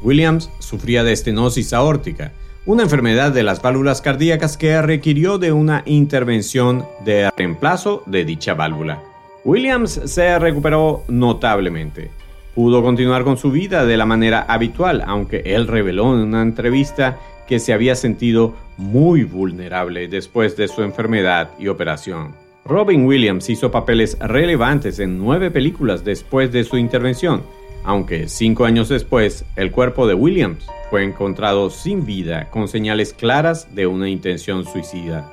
Williams 0.02 0.50
sufría 0.58 1.04
de 1.04 1.12
estenosis 1.12 1.72
aórtica, 1.72 2.32
una 2.66 2.82
enfermedad 2.82 3.30
de 3.30 3.44
las 3.44 3.62
válvulas 3.62 4.00
cardíacas 4.00 4.56
que 4.56 4.82
requirió 4.82 5.38
de 5.38 5.52
una 5.52 5.84
intervención 5.86 6.84
de 7.04 7.30
reemplazo 7.36 8.02
de 8.06 8.24
dicha 8.24 8.54
válvula. 8.54 9.00
Williams 9.44 10.00
se 10.04 10.36
recuperó 10.40 11.04
notablemente 11.06 12.10
pudo 12.58 12.82
continuar 12.82 13.22
con 13.22 13.36
su 13.36 13.52
vida 13.52 13.86
de 13.86 13.96
la 13.96 14.04
manera 14.04 14.40
habitual, 14.40 15.04
aunque 15.06 15.42
él 15.46 15.68
reveló 15.68 16.12
en 16.12 16.22
una 16.22 16.42
entrevista 16.42 17.16
que 17.46 17.60
se 17.60 17.72
había 17.72 17.94
sentido 17.94 18.56
muy 18.76 19.22
vulnerable 19.22 20.08
después 20.08 20.56
de 20.56 20.66
su 20.66 20.82
enfermedad 20.82 21.50
y 21.60 21.68
operación. 21.68 22.34
Robin 22.64 23.06
Williams 23.06 23.48
hizo 23.48 23.70
papeles 23.70 24.18
relevantes 24.18 24.98
en 24.98 25.18
nueve 25.18 25.52
películas 25.52 26.04
después 26.04 26.50
de 26.50 26.64
su 26.64 26.76
intervención, 26.78 27.44
aunque 27.84 28.26
cinco 28.26 28.64
años 28.64 28.88
después 28.88 29.44
el 29.54 29.70
cuerpo 29.70 30.08
de 30.08 30.14
Williams 30.14 30.66
fue 30.90 31.04
encontrado 31.04 31.70
sin 31.70 32.04
vida 32.04 32.50
con 32.50 32.66
señales 32.66 33.12
claras 33.12 33.72
de 33.72 33.86
una 33.86 34.08
intención 34.08 34.64
suicida. 34.64 35.30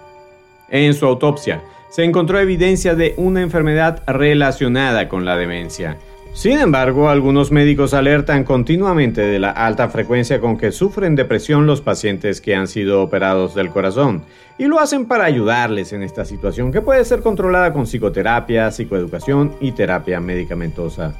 En 0.69 0.93
su 0.93 1.07
autopsia 1.07 1.63
se 1.89 2.03
encontró 2.03 2.39
evidencia 2.39 2.93
de 2.93 3.15
una 3.17 3.41
enfermedad 3.41 4.03
relacionada 4.05 5.09
con 5.09 5.25
la 5.25 5.35
demencia, 5.37 5.97
sin 6.35 6.59
embargo, 6.59 7.07
algunos 7.07 7.49
médicos 7.49 7.93
alertan 7.93 8.43
continuamente 8.43 9.21
de 9.21 9.39
la 9.39 9.51
alta 9.51 9.87
frecuencia 9.87 10.41
con 10.41 10.57
que 10.57 10.73
sufren 10.73 11.15
depresión 11.15 11.65
los 11.65 11.79
pacientes 11.79 12.41
que 12.41 12.53
han 12.53 12.67
sido 12.67 13.01
operados 13.01 13.55
del 13.55 13.69
corazón, 13.69 14.21
y 14.57 14.65
lo 14.65 14.81
hacen 14.81 15.05
para 15.05 15.23
ayudarles 15.23 15.93
en 15.93 16.03
esta 16.03 16.25
situación 16.25 16.73
que 16.73 16.81
puede 16.81 17.05
ser 17.05 17.21
controlada 17.21 17.71
con 17.71 17.85
psicoterapia, 17.85 18.69
psicoeducación 18.69 19.53
y 19.61 19.71
terapia 19.71 20.19
medicamentosa. 20.19 21.15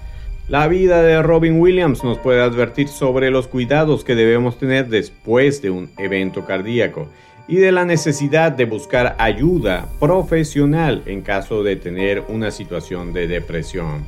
La 0.50 0.68
vida 0.68 1.02
de 1.02 1.24
Robin 1.24 1.62
Williams 1.62 2.04
nos 2.04 2.18
puede 2.18 2.42
advertir 2.44 2.90
sobre 2.90 3.32
los 3.32 3.48
cuidados 3.48 4.04
que 4.04 4.16
debemos 4.16 4.60
tener 4.60 4.90
después 4.90 5.62
de 5.62 5.70
un 5.70 5.90
evento 5.98 6.46
cardíaco 6.46 7.08
y 7.48 7.56
de 7.56 7.72
la 7.72 7.86
necesidad 7.86 8.52
de 8.52 8.66
buscar 8.66 9.16
ayuda 9.18 9.88
profesional 9.98 11.04
en 11.06 11.22
caso 11.22 11.64
de 11.64 11.78
tener 11.78 12.22
una 12.28 12.52
situación 12.52 13.14
de 13.14 13.28
depresión. 13.30 14.04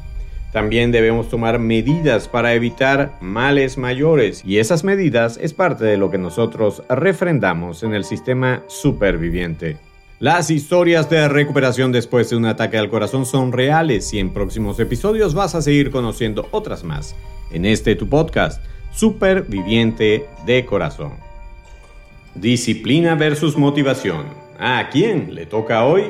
También 0.52 0.92
debemos 0.92 1.30
tomar 1.30 1.60
medidas 1.60 2.28
para 2.28 2.54
evitar 2.54 3.18
males 3.20 3.78
mayores 3.78 4.44
y 4.46 4.60
esas 4.60 4.84
medidas 4.84 5.38
es 5.42 5.54
parte 5.54 5.86
de 5.86 5.98
lo 5.98 6.10
que 6.10 6.18
nosotros 6.18 6.84
refrendamos 6.90 7.84
en 7.84 7.94
el 7.94 8.06
sistema 8.06 8.64
superviviente. 8.68 9.78
Las 10.20 10.50
historias 10.50 11.10
de 11.12 11.28
recuperación 11.28 11.92
después 11.92 12.30
de 12.30 12.38
un 12.38 12.46
ataque 12.46 12.78
al 12.78 12.90
corazón 12.90 13.26
son 13.26 13.52
reales 13.52 14.14
y 14.14 14.20
en 14.20 14.34
próximos 14.34 14.80
episodios 14.80 15.36
vas 15.36 15.54
a 15.54 15.62
seguir 15.62 15.92
conociendo 15.92 16.48
otras 16.52 16.84
más 16.84 17.16
en 17.52 17.66
este 17.66 17.96
tu 17.96 18.10
podcast, 18.10 18.64
Superviviente 18.92 20.26
de 20.46 20.66
Corazón. 20.66 21.14
Disciplina 22.34 23.16
versus 23.16 23.58
motivación. 23.58 24.26
¿A 24.60 24.90
quién 24.90 25.36
le 25.36 25.46
toca 25.46 25.86
hoy? 25.86 26.06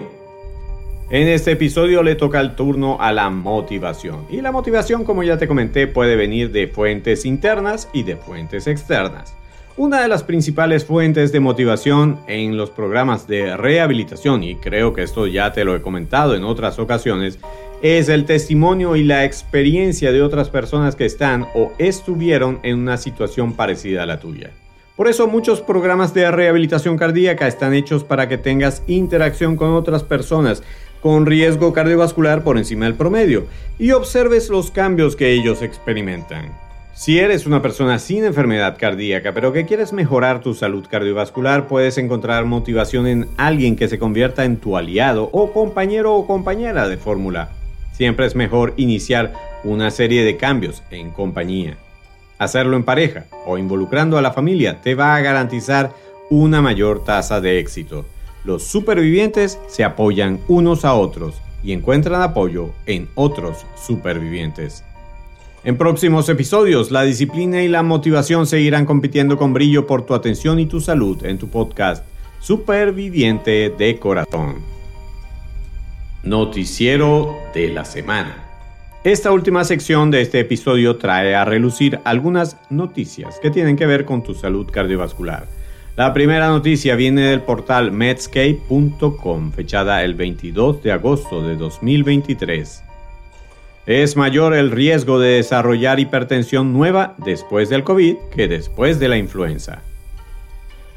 En 1.10 1.30
este 1.30 1.54
episodio 1.54 2.04
le 2.04 2.16
toca 2.16 2.42
el 2.42 2.54
turno 2.56 2.98
a 3.00 3.14
la 3.14 3.30
motivación. 3.30 4.26
Y 4.30 4.42
la 4.42 4.52
motivación, 4.52 5.06
como 5.06 5.24
ya 5.24 5.38
te 5.38 5.48
comenté, 5.48 5.88
puede 5.88 6.18
venir 6.18 6.52
de 6.52 6.68
fuentes 6.68 7.24
internas 7.24 7.88
y 7.94 8.04
de 8.04 8.18
fuentes 8.18 8.68
externas. 8.68 9.34
Una 9.78 10.02
de 10.02 10.10
las 10.10 10.24
principales 10.24 10.84
fuentes 10.84 11.32
de 11.32 11.40
motivación 11.40 12.20
en 12.28 12.58
los 12.58 12.72
programas 12.72 13.26
de 13.26 13.56
rehabilitación, 13.56 14.44
y 14.44 14.56
creo 14.56 14.92
que 14.92 15.04
esto 15.04 15.28
ya 15.28 15.54
te 15.54 15.64
lo 15.64 15.78
he 15.78 15.82
comentado 15.82 16.36
en 16.36 16.44
otras 16.44 16.78
ocasiones, 16.78 17.40
es 17.82 18.10
el 18.10 18.26
testimonio 18.26 18.98
y 18.98 19.06
la 19.06 19.24
experiencia 19.24 20.12
de 20.12 20.22
otras 20.22 20.50
personas 20.50 20.98
que 20.98 21.06
están 21.06 21.48
o 21.56 21.72
estuvieron 21.78 22.60
en 22.64 22.80
una 22.80 22.98
situación 22.98 23.54
parecida 23.54 24.04
a 24.04 24.08
la 24.08 24.20
tuya. 24.20 24.52
Por 24.98 25.08
eso 25.08 25.28
muchos 25.28 25.62
programas 25.62 26.16
de 26.16 26.30
rehabilitación 26.32 26.98
cardíaca 26.98 27.48
están 27.48 27.76
hechos 27.76 28.04
para 28.04 28.28
que 28.28 28.40
tengas 28.40 28.82
interacción 28.88 29.56
con 29.56 29.74
otras 29.74 30.04
personas, 30.04 30.64
con 31.08 31.26
riesgo 31.26 31.72
cardiovascular 31.72 32.44
por 32.44 32.58
encima 32.58 32.84
del 32.84 32.96
promedio 32.96 33.48
y 33.80 33.92
observes 33.92 34.50
los 34.50 34.72
cambios 34.72 35.16
que 35.16 35.32
ellos 35.32 35.62
experimentan. 35.62 36.52
Si 36.94 37.18
eres 37.18 37.48
una 37.48 37.62
persona 37.62 37.98
sin 37.98 38.26
enfermedad 38.26 38.76
cardíaca 38.78 39.34
pero 39.34 39.54
que 39.54 39.66
quieres 39.66 39.94
mejorar 39.94 40.42
tu 40.42 40.54
salud 40.54 40.86
cardiovascular, 40.86 41.66
puedes 41.68 41.98
encontrar 41.98 42.44
motivación 42.44 43.08
en 43.08 43.30
alguien 43.38 43.78
que 43.78 43.88
se 43.88 43.98
convierta 43.98 44.44
en 44.44 44.58
tu 44.58 44.76
aliado 44.76 45.30
o 45.32 45.54
compañero 45.54 46.14
o 46.14 46.28
compañera 46.28 46.90
de 46.90 46.98
fórmula. 46.98 47.52
Siempre 47.94 48.26
es 48.26 48.36
mejor 48.36 48.74
iniciar 48.76 49.32
una 49.64 49.92
serie 49.92 50.26
de 50.26 50.36
cambios 50.36 50.84
en 50.92 51.12
compañía. 51.12 51.78
Hacerlo 52.38 52.76
en 52.76 52.84
pareja 52.84 53.28
o 53.46 53.58
involucrando 53.58 54.18
a 54.18 54.22
la 54.22 54.34
familia 54.34 54.82
te 54.82 54.94
va 54.94 55.16
a 55.16 55.22
garantizar 55.22 55.94
una 56.30 56.62
mayor 56.62 57.06
tasa 57.06 57.40
de 57.40 57.60
éxito. 57.60 58.06
Los 58.48 58.64
supervivientes 58.64 59.60
se 59.68 59.84
apoyan 59.84 60.40
unos 60.48 60.86
a 60.86 60.94
otros 60.94 61.42
y 61.66 61.74
encuentran 61.74 62.22
apoyo 62.22 62.70
en 62.86 63.10
otros 63.14 63.66
supervivientes. 63.76 64.86
En 65.66 65.78
próximos 65.78 66.30
episodios, 66.30 66.90
la 66.90 67.04
disciplina 67.04 67.62
y 67.62 67.68
la 67.68 67.84
motivación 67.84 68.48
seguirán 68.48 68.86
compitiendo 68.86 69.38
con 69.38 69.52
brillo 69.52 69.86
por 69.86 70.06
tu 70.06 70.14
atención 70.14 70.62
y 70.62 70.66
tu 70.66 70.80
salud 70.80 71.26
en 71.26 71.38
tu 71.38 71.50
podcast 71.50 72.06
Superviviente 72.40 73.70
de 73.78 74.00
Corazón. 74.00 74.60
Noticiero 76.24 77.36
de 77.54 77.68
la 77.68 77.84
semana. 77.84 78.46
Esta 79.04 79.34
última 79.34 79.66
sección 79.66 80.10
de 80.10 80.22
este 80.22 80.40
episodio 80.40 80.96
trae 80.96 81.36
a 81.36 81.44
relucir 81.44 82.00
algunas 82.06 82.56
noticias 82.70 83.40
que 83.42 83.52
tienen 83.52 83.76
que 83.76 83.86
ver 83.86 84.06
con 84.06 84.24
tu 84.24 84.34
salud 84.34 84.68
cardiovascular 84.72 85.48
la 85.98 86.14
primera 86.14 86.50
noticia 86.50 86.96
viene 86.96 87.22
del 87.22 87.42
portal 87.42 87.92
medscape.com, 87.92 89.52
fechada 89.52 90.04
el 90.04 90.14
22 90.14 90.84
de 90.84 90.92
agosto 90.92 91.42
de 91.42 91.56
2023. 91.56 92.84
Es 93.88 94.16
mayor 94.16 94.54
el 94.54 94.70
riesgo 94.70 95.20
de 95.20 95.38
desarrollar 95.38 96.00
hipertensión 96.00 96.72
nueva 96.72 97.16
después 97.18 97.70
del 97.70 97.84
COVID 97.84 98.16
que 98.32 98.48
después 98.48 99.00
de 99.00 99.08
la 99.08 99.18
influenza. 99.18 99.82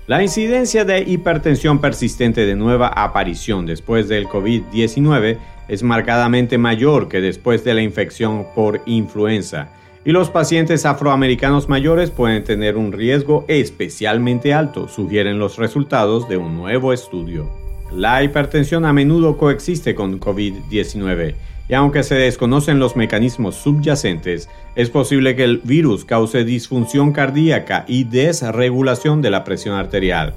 La 0.07 0.23
incidencia 0.23 0.85
de 0.85 1.00
hipertensión 1.00 1.80
persistente 1.80 2.45
de 2.45 2.54
nueva 2.54 2.88
aparición 2.88 3.64
después 3.64 4.07
del 4.07 4.26
COVID-19 4.26 5.38
es 5.69 5.83
marcadamente 5.83 6.59
mayor 6.59 7.09
que 7.09 7.23
después 7.23 7.64
de 7.64 7.73
la 7.73 7.80
infección 7.80 8.45
por 8.54 8.83
influenza 8.85 9.71
y 10.04 10.12
los 10.12 10.30
pacientes 10.30 10.87
afroamericanos 10.87 11.69
mayores 11.69 12.11
pueden 12.11 12.45
tener 12.45 12.76
un 12.76 12.92
riesgo 12.92 13.45
especialmente 13.49 14.54
alto, 14.54 14.88
sugieren 14.88 15.38
los 15.38 15.57
resultados 15.57 16.28
de 16.28 16.37
un 16.37 16.57
nuevo 16.57 16.92
estudio. 16.92 17.50
La 17.92 18.23
hipertensión 18.23 18.85
a 18.85 18.92
menudo 18.92 19.37
coexiste 19.37 19.95
con 19.95 20.21
COVID-19 20.21 21.35
y 21.69 21.75
aunque 21.75 22.02
se 22.02 22.16
desconocen 22.16 22.78
los 22.78 22.97
mecanismos 22.97 23.54
subyacentes, 23.54 24.49
es 24.75 24.90
posible 24.90 25.37
que 25.37 25.45
el 25.45 25.59
virus 25.59 26.04
cause 26.04 26.45
disfunción 26.45 27.12
cardíaca 27.12 27.85
y 27.87 28.04
desregulación 28.04 29.23
de 29.23 29.30
la 29.30 29.45
presión 29.45 29.76
arterial, 29.76 30.35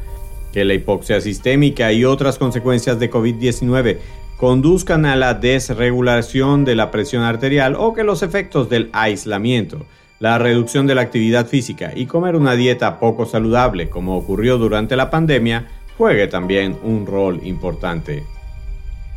que 0.51 0.63
la 0.63 0.75
hipoxia 0.75 1.21
sistémica 1.21 1.91
y 1.91 2.05
otras 2.05 2.37
consecuencias 2.37 2.99
de 2.99 3.09
COVID-19 3.09 3.97
conduzcan 4.43 5.05
a 5.05 5.15
la 5.15 5.35
desregulación 5.35 6.65
de 6.65 6.75
la 6.75 6.91
presión 6.91 7.23
arterial 7.23 7.77
o 7.79 7.93
que 7.93 8.03
los 8.03 8.23
efectos 8.23 8.69
del 8.69 8.89
aislamiento, 8.91 9.85
la 10.19 10.37
reducción 10.37 10.85
de 10.85 10.95
la 10.95 11.01
actividad 11.01 11.47
física 11.47 11.93
y 11.95 12.07
comer 12.07 12.35
una 12.35 12.55
dieta 12.55 12.99
poco 12.99 13.25
saludable, 13.25 13.87
como 13.87 14.17
ocurrió 14.17 14.57
durante 14.57 14.97
la 14.97 15.09
pandemia, 15.09 15.69
juegue 15.97 16.27
también 16.27 16.77
un 16.83 17.05
rol 17.05 17.39
importante. 17.45 18.25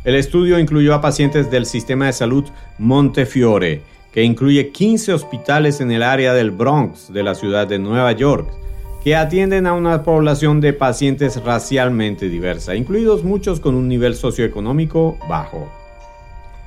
El 0.05 0.15
estudio 0.15 0.59
incluyó 0.59 0.93
a 0.93 1.01
pacientes 1.01 1.51
del 1.51 1.65
sistema 1.65 2.05
de 2.05 2.13
salud 2.13 2.45
Montefiore, 2.77 3.81
que 4.13 4.23
incluye 4.23 4.69
15 4.71 5.11
hospitales 5.11 5.81
en 5.81 5.91
el 5.91 6.03
área 6.03 6.33
del 6.33 6.51
Bronx 6.51 7.11
de 7.11 7.23
la 7.23 7.35
ciudad 7.35 7.67
de 7.67 7.79
Nueva 7.79 8.13
York, 8.13 8.47
que 9.07 9.15
atienden 9.15 9.67
a 9.67 9.73
una 9.73 10.03
población 10.03 10.59
de 10.59 10.73
pacientes 10.73 11.41
racialmente 11.41 12.27
diversa, 12.27 12.75
incluidos 12.75 13.23
muchos 13.23 13.61
con 13.61 13.73
un 13.73 13.87
nivel 13.87 14.15
socioeconómico 14.15 15.17
bajo. 15.29 15.71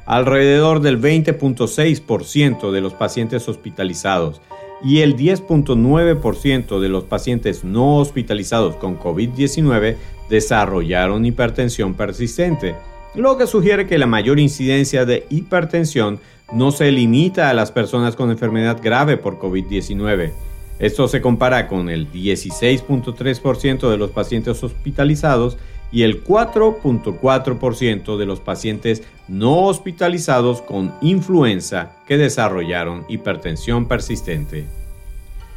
Alrededor 0.07 0.81
del 0.81 0.99
20.6% 0.99 2.71
de 2.71 2.81
los 2.81 2.95
pacientes 2.95 3.47
hospitalizados 3.47 4.41
y 4.83 5.01
el 5.01 5.19
10.9% 5.19 6.81
de 6.81 6.89
los 6.89 7.05
pacientes 7.05 7.63
no 7.63 7.99
hospitalizados 7.99 8.75
con 8.77 8.99
COVID-19 8.99 9.97
desarrollaron 10.31 11.27
hipertensión 11.27 11.93
persistente, 11.93 12.75
lo 13.15 13.37
que 13.37 13.47
sugiere 13.47 13.87
que 13.87 13.99
la 13.99 14.07
mayor 14.07 14.41
incidencia 14.41 15.05
de 15.05 15.27
hipertensión 15.29 16.21
no 16.55 16.73
se 16.73 16.91
limita 16.91 17.51
a 17.51 17.55
las 17.55 17.71
personas 17.71 18.17
con 18.17 18.31
enfermedad 18.31 18.81
grave 18.83 19.19
por 19.19 19.39
COVID-19. 19.39 20.33
Esto 20.81 21.07
se 21.09 21.21
compara 21.21 21.69
con 21.69 21.91
el 21.91 22.11
16.3% 22.11 23.91
de 23.91 23.97
los 23.99 24.11
pacientes 24.11 24.65
hospitalizados 24.65 25.59
y 25.93 26.03
el 26.03 26.25
4.4% 26.25 28.17
de 28.17 28.27
los 28.27 28.41
pacientes 28.41 29.03
no 29.29 29.67
hospitalizados 29.67 30.63
con 30.63 30.95
influenza 31.03 31.93
que 32.07 32.17
desarrollaron 32.17 33.05
hipertensión 33.09 33.87
persistente. 33.87 34.65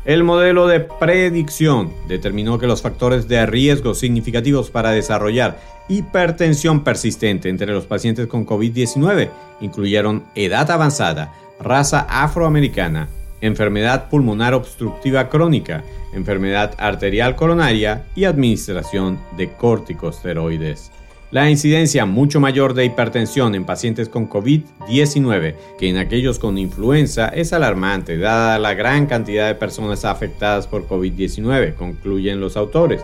El 0.03 0.25
modelo 0.25 0.67
de 0.67 0.81
predicción 0.81 1.93
determinó 2.09 2.59
que 2.59 2.67
los 2.67 2.81
factores 2.81 3.29
de 3.29 3.45
riesgo 3.45 3.93
significativos 3.93 4.69
para 4.69 4.91
desarrollar 4.91 5.57
hipertensión 5.87 6.83
persistente 6.83 7.47
entre 7.47 7.71
los 7.71 7.85
pacientes 7.85 8.27
con 8.27 8.45
COVID-19 8.45 9.29
incluyeron 9.61 10.25
edad 10.35 10.69
avanzada, 10.71 11.33
raza 11.61 12.05
afroamericana, 12.09 13.07
enfermedad 13.43 14.09
pulmonar 14.09 14.53
obstructiva 14.53 15.29
crónica, 15.29 15.83
enfermedad 16.13 16.73
arterial 16.77 17.35
coronaria 17.35 18.05
y 18.15 18.23
administración 18.23 19.19
de 19.35 19.51
corticosteroides. 19.51 20.91
La 21.31 21.49
incidencia 21.49 22.05
mucho 22.05 22.39
mayor 22.39 22.73
de 22.73 22.85
hipertensión 22.85 23.55
en 23.55 23.65
pacientes 23.65 24.07
con 24.07 24.29
COVID-19 24.29 25.55
que 25.77 25.89
en 25.89 25.97
aquellos 25.97 26.39
con 26.39 26.57
influenza 26.57 27.27
es 27.29 27.53
alarmante, 27.53 28.17
dada 28.17 28.59
la 28.59 28.75
gran 28.75 29.07
cantidad 29.07 29.47
de 29.47 29.55
personas 29.55 30.05
afectadas 30.05 30.67
por 30.67 30.87
COVID-19, 30.87 31.73
concluyen 31.73 32.39
los 32.39 32.55
autores. 32.55 33.03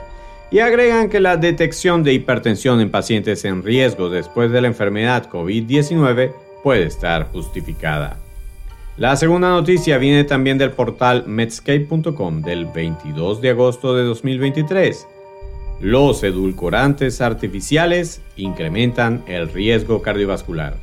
Y 0.52 0.60
agregan 0.60 1.10
que 1.10 1.20
la 1.20 1.38
detección 1.38 2.04
de 2.04 2.14
hipertensión 2.14 2.80
en 2.82 2.92
pacientes 2.92 3.46
en 3.46 3.64
riesgo 3.64 4.10
después 4.10 4.52
de 4.52 4.62
la 4.62 4.68
enfermedad 4.68 5.30
COVID-19 5.30 6.32
puede 6.64 6.84
estar 6.84 7.32
justificada. 7.32 8.18
La 9.00 9.16
segunda 9.16 9.52
noticia 9.52 9.98
viene 9.98 10.26
también 10.26 10.58
del 10.58 10.72
portal 10.72 11.24
medscape.com 11.26 12.42
del 12.42 12.66
22 12.66 13.40
de 13.40 13.52
agosto 13.52 13.96
de 13.96 14.04
2023. 14.04 15.08
Los 15.80 16.22
edulcorantes 16.22 17.22
artificiales 17.22 18.22
incrementan 18.36 19.24
el 19.26 19.48
riesgo 19.54 20.02
cardiovascular. 20.02 20.76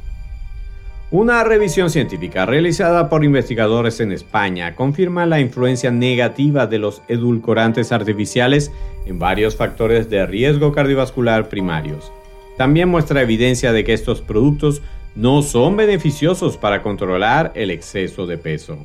Una 1.11 1.45
revisión 1.45 1.91
científica 1.91 2.47
realizada 2.47 3.11
por 3.11 3.23
investigadores 3.23 4.01
en 4.01 4.13
España 4.13 4.75
confirma 4.75 5.27
la 5.27 5.39
influencia 5.39 5.91
negativa 5.91 6.67
de 6.67 6.79
los 6.79 7.03
edulcorantes 7.09 7.93
artificiales 7.93 8.73
en 9.05 9.19
varios 9.19 9.57
factores 9.57 10.09
de 10.09 10.25
riesgo 10.25 10.73
cardiovascular 10.73 11.51
primarios. 11.51 12.11
También 12.57 12.89
muestra 12.89 13.21
evidencia 13.21 13.73
de 13.75 13.85
que 13.85 13.93
estos 13.93 14.23
productos 14.23 14.81
no 15.17 15.41
son 15.41 15.77
beneficiosos 15.77 16.59
para 16.59 16.83
controlar 16.83 17.51
el 17.55 17.71
exceso 17.71 18.27
de 18.27 18.37
peso. 18.37 18.79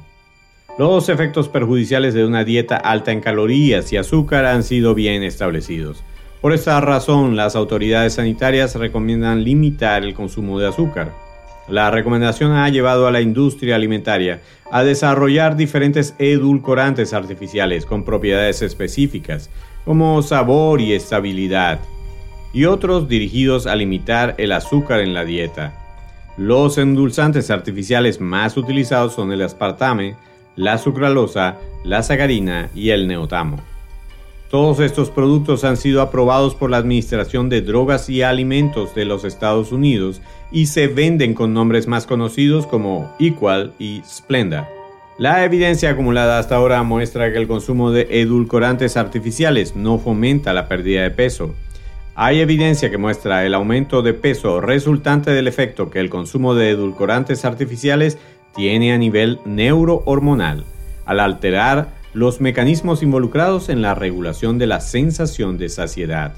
Los 0.80 1.10
efectos 1.10 1.50
perjudiciales 1.50 2.14
de 2.14 2.26
una 2.26 2.46
dieta 2.46 2.78
alta 2.78 3.12
en 3.12 3.20
calorías 3.20 3.92
y 3.92 3.98
azúcar 3.98 4.46
han 4.46 4.64
sido 4.64 4.96
bien 4.96 5.24
establecidos. 5.24 6.04
Por 6.40 6.54
esta 6.54 6.80
razón, 6.80 7.36
las 7.36 7.56
autoridades 7.58 8.14
sanitarias 8.14 8.76
recomiendan 8.76 9.44
limitar 9.44 10.04
el 10.04 10.14
consumo 10.14 10.58
de 10.58 10.70
azúcar. 10.70 11.14
La 11.68 11.92
recomendación 11.92 12.54
ha 12.54 12.70
llevado 12.70 13.06
a 13.08 13.12
la 13.12 13.22
industria 13.22 13.76
alimentaria 13.76 14.42
a 14.72 14.84
desarrollar 14.84 15.58
diferentes 15.58 16.16
edulcorantes 16.18 17.14
artificiales 17.14 17.86
con 17.86 18.06
propiedades 18.06 18.62
específicas, 18.62 19.50
como 19.84 20.22
sabor 20.22 20.80
y 20.80 20.94
estabilidad, 20.94 21.80
y 22.54 22.66
otros 22.66 23.10
dirigidos 23.10 23.68
a 23.68 23.76
limitar 23.76 24.36
el 24.38 24.54
azúcar 24.54 25.02
en 25.02 25.14
la 25.14 25.26
dieta. 25.26 25.81
Los 26.38 26.78
endulzantes 26.78 27.52
artificiales 27.52 28.22
más 28.22 28.58
utilizados 28.58 29.14
son 29.14 29.32
el 29.32 29.42
aspartame, 29.42 30.16
la 30.56 30.78
sucralosa, 30.78 31.58
la 31.84 32.04
sacarina 32.04 32.70
y 32.74 32.90
el 32.90 33.08
neotamo. 33.08 33.58
Todos 34.50 34.82
estos 34.82 35.10
productos 35.10 35.64
han 35.64 35.78
sido 35.78 36.02
aprobados 36.02 36.56
por 36.56 36.70
la 36.70 36.78
Administración 36.78 37.48
de 37.48 37.62
Drogas 37.62 38.10
y 38.10 38.22
Alimentos 38.22 38.94
de 38.94 39.06
los 39.06 39.24
Estados 39.24 39.72
Unidos 39.72 40.22
y 40.52 40.66
se 40.66 40.88
venden 40.88 41.34
con 41.34 41.54
nombres 41.54 41.88
más 41.88 42.06
conocidos 42.06 42.68
como 42.68 43.16
Equal 43.18 43.74
y 43.80 44.02
Splenda. 44.06 44.68
La 45.18 45.46
evidencia 45.46 45.92
acumulada 45.92 46.38
hasta 46.40 46.56
ahora 46.56 46.84
muestra 46.84 47.32
que 47.32 47.38
el 47.38 47.48
consumo 47.48 47.92
de 47.92 48.08
edulcorantes 48.10 48.98
artificiales 48.98 49.76
no 49.76 50.00
fomenta 50.00 50.52
la 50.52 50.68
pérdida 50.68 51.04
de 51.04 51.12
peso. 51.12 51.54
Hay 52.14 52.42
evidencia 52.42 52.92
que 52.92 52.98
muestra 52.98 53.46
el 53.46 53.54
aumento 53.54 54.02
de 54.02 54.14
peso 54.14 54.60
resultante 54.60 55.32
del 55.32 55.48
efecto 55.48 55.90
que 55.90 56.00
el 56.00 56.10
consumo 56.10 56.54
de 56.54 56.72
edulcorantes 56.72 57.46
artificiales 57.46 58.18
tiene 58.54 58.94
a 58.94 58.98
nivel 58.98 59.40
neurohormonal, 59.46 60.66
al 61.06 61.22
alterar 61.22 61.94
los 62.14 62.42
mecanismos 62.42 63.02
involucrados 63.02 63.70
en 63.70 63.82
la 63.82 63.96
regulación 63.96 64.58
de 64.58 64.68
la 64.68 64.82
sensación 64.82 65.58
de 65.58 65.70
saciedad. 65.70 66.34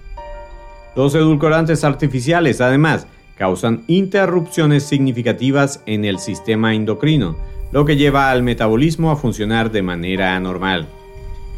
Los 0.95 1.15
edulcorantes 1.15 1.83
artificiales, 1.83 2.61
además, 2.61 3.07
causan 3.35 3.83
interrupciones 3.87 4.83
significativas 4.83 5.81
en 5.87 6.05
el 6.05 6.19
sistema 6.19 6.75
endocrino, 6.75 7.35
lo 7.71 7.85
que 7.85 7.95
lleva 7.95 8.29
al 8.29 8.43
metabolismo 8.43 9.09
a 9.09 9.15
funcionar 9.15 9.71
de 9.71 9.81
manera 9.81 10.35
anormal. 10.35 10.87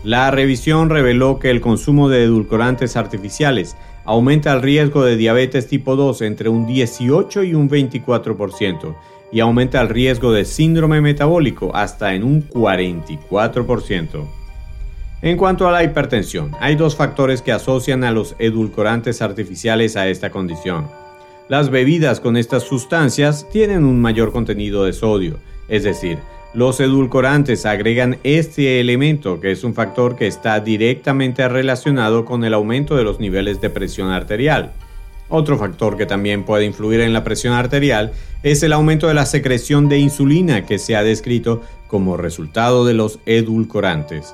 La 0.06 0.32
revisión 0.32 0.90
reveló 0.90 1.40
que 1.40 1.50
el 1.50 1.60
consumo 1.60 2.08
de 2.08 2.24
edulcorantes 2.24 2.96
artificiales 2.96 3.76
aumenta 4.06 4.54
el 4.54 4.62
riesgo 4.62 5.04
de 5.04 5.18
diabetes 5.18 5.68
tipo 5.68 5.96
2 5.96 6.22
entre 6.22 6.50
un 6.50 6.68
18 6.68 7.44
y 7.44 7.54
un 7.54 7.70
24%, 7.70 8.96
y 9.32 9.40
aumenta 9.40 9.82
el 9.82 9.90
riesgo 9.90 10.32
de 10.32 10.46
síndrome 10.46 11.02
metabólico 11.02 11.76
hasta 11.76 12.14
en 12.14 12.24
un 12.24 12.48
44%. 12.48 14.26
En 15.22 15.38
cuanto 15.38 15.68
a 15.68 15.72
la 15.72 15.84
hipertensión, 15.84 16.52
hay 16.60 16.76
dos 16.76 16.96
factores 16.96 17.42
que 17.42 17.52
asocian 17.52 18.04
a 18.04 18.12
los 18.12 18.36
edulcorantes 18.38 19.22
artificiales 19.22 19.96
a 19.96 20.08
esta 20.08 20.30
condición. 20.30 20.88
Las 21.48 21.70
bebidas 21.70 22.20
con 22.20 22.38
estas 22.38 22.64
sustancias 22.64 23.48
tienen 23.50 23.86
un 23.86 24.00
mayor 24.02 24.32
contenido 24.32 24.86
de 24.86 24.94
sodio, 24.94 25.40
es 25.68 25.84
decir, 25.84 26.20
los 26.56 26.80
edulcorantes 26.80 27.66
agregan 27.66 28.18
este 28.24 28.80
elemento 28.80 29.42
que 29.42 29.52
es 29.52 29.66
un 29.66 29.74
factor 29.74 30.16
que 30.16 30.26
está 30.26 30.62
directamente 30.62 31.48
relacionado 31.50 32.24
con 32.24 32.46
el 32.46 32.54
aumento 32.54 32.96
de 32.96 33.04
los 33.04 33.20
niveles 33.20 33.60
de 33.60 33.70
presión 33.70 34.10
arterial. 34.10 34.72
Otro 35.28 35.58
factor 35.58 35.98
que 35.98 36.06
también 36.06 36.46
puede 36.46 36.64
influir 36.64 37.02
en 37.02 37.12
la 37.12 37.26
presión 37.26 37.54
arterial 37.54 38.14
es 38.42 38.64
el 38.64 38.72
aumento 38.72 39.08
de 39.08 39.16
la 39.16 39.26
secreción 39.26 39.90
de 39.90 40.00
insulina 40.00 40.66
que 40.66 40.80
se 40.80 40.96
ha 40.96 41.04
descrito 41.04 41.62
como 41.88 42.16
resultado 42.16 42.86
de 42.86 42.94
los 42.94 43.20
edulcorantes. 43.26 44.34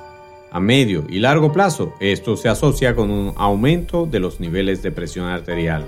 A 0.52 0.60
medio 0.60 1.04
y 1.08 1.18
largo 1.18 1.52
plazo, 1.52 1.94
esto 1.98 2.36
se 2.36 2.48
asocia 2.48 2.94
con 2.94 3.10
un 3.10 3.32
aumento 3.36 4.06
de 4.06 4.20
los 4.20 4.38
niveles 4.38 4.80
de 4.82 4.92
presión 4.92 5.26
arterial. 5.26 5.86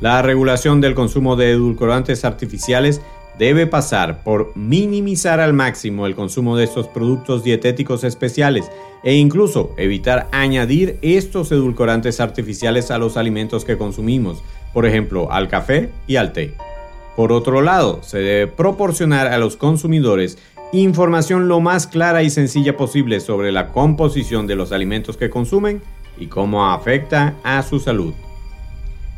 La 0.00 0.22
regulación 0.22 0.80
del 0.80 0.94
consumo 0.94 1.36
de 1.36 1.50
edulcorantes 1.50 2.24
artificiales 2.24 3.02
debe 3.38 3.66
pasar 3.66 4.22
por 4.22 4.52
minimizar 4.56 5.40
al 5.40 5.52
máximo 5.52 6.06
el 6.06 6.14
consumo 6.14 6.56
de 6.56 6.64
estos 6.64 6.88
productos 6.88 7.44
dietéticos 7.44 8.04
especiales 8.04 8.70
e 9.04 9.14
incluso 9.14 9.72
evitar 9.76 10.26
añadir 10.32 10.98
estos 11.02 11.52
edulcorantes 11.52 12.20
artificiales 12.20 12.90
a 12.90 12.98
los 12.98 13.16
alimentos 13.16 13.64
que 13.64 13.76
consumimos, 13.76 14.42
por 14.72 14.86
ejemplo 14.86 15.30
al 15.30 15.48
café 15.48 15.90
y 16.06 16.16
al 16.16 16.32
té. 16.32 16.54
Por 17.14 17.32
otro 17.32 17.62
lado, 17.62 18.00
se 18.02 18.18
debe 18.18 18.46
proporcionar 18.46 19.28
a 19.28 19.38
los 19.38 19.56
consumidores 19.56 20.38
información 20.72 21.48
lo 21.48 21.60
más 21.60 21.86
clara 21.86 22.22
y 22.22 22.30
sencilla 22.30 22.76
posible 22.76 23.20
sobre 23.20 23.52
la 23.52 23.68
composición 23.68 24.46
de 24.46 24.56
los 24.56 24.72
alimentos 24.72 25.16
que 25.16 25.30
consumen 25.30 25.80
y 26.18 26.26
cómo 26.26 26.70
afecta 26.70 27.34
a 27.42 27.62
su 27.62 27.78
salud. 27.78 28.12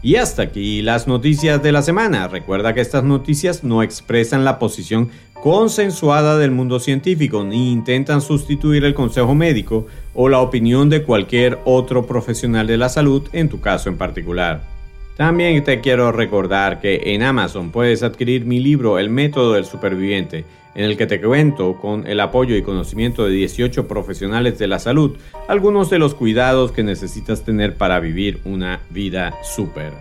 Y 0.00 0.14
hasta 0.14 0.42
aquí 0.42 0.80
las 0.80 1.08
noticias 1.08 1.60
de 1.62 1.72
la 1.72 1.82
semana. 1.82 2.28
Recuerda 2.28 2.72
que 2.72 2.80
estas 2.80 3.02
noticias 3.02 3.64
no 3.64 3.82
expresan 3.82 4.44
la 4.44 4.58
posición 4.60 5.10
consensuada 5.34 6.38
del 6.38 6.52
mundo 6.52 6.78
científico 6.78 7.44
ni 7.44 7.72
intentan 7.72 8.20
sustituir 8.20 8.84
el 8.84 8.94
consejo 8.94 9.34
médico 9.34 9.86
o 10.14 10.28
la 10.28 10.40
opinión 10.40 10.88
de 10.88 11.02
cualquier 11.02 11.58
otro 11.64 12.06
profesional 12.06 12.66
de 12.66 12.76
la 12.76 12.88
salud 12.88 13.28
en 13.32 13.48
tu 13.48 13.60
caso 13.60 13.88
en 13.88 13.98
particular. 13.98 14.77
También 15.18 15.64
te 15.64 15.80
quiero 15.80 16.12
recordar 16.12 16.80
que 16.80 17.12
en 17.12 17.24
Amazon 17.24 17.72
puedes 17.72 18.04
adquirir 18.04 18.44
mi 18.44 18.60
libro 18.60 19.00
El 19.00 19.10
método 19.10 19.54
del 19.54 19.64
superviviente, 19.64 20.44
en 20.76 20.84
el 20.84 20.96
que 20.96 21.08
te 21.08 21.20
cuento 21.20 21.76
con 21.76 22.06
el 22.06 22.20
apoyo 22.20 22.54
y 22.54 22.62
conocimiento 22.62 23.26
de 23.26 23.32
18 23.32 23.88
profesionales 23.88 24.60
de 24.60 24.68
la 24.68 24.78
salud 24.78 25.16
algunos 25.48 25.90
de 25.90 25.98
los 25.98 26.14
cuidados 26.14 26.70
que 26.70 26.84
necesitas 26.84 27.44
tener 27.44 27.74
para 27.74 27.98
vivir 27.98 28.38
una 28.44 28.78
vida 28.90 29.34
súper. 29.42 29.92